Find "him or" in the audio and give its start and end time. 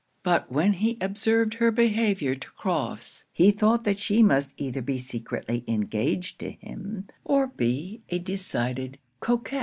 6.53-7.45